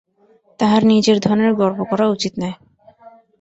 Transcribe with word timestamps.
তাঁহার 0.59 0.83
নিজের 0.85 1.17
ধনের 1.19 1.51
গর্ব 1.53 1.79
করা 1.91 2.05
উচিত 2.07 2.33
নয়। 2.39 2.55